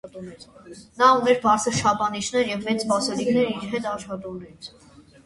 [1.01, 4.71] Նա ուներ բարձր չափանիշներ և մեծ սպասելիքեր իր հետ աշխատողներից։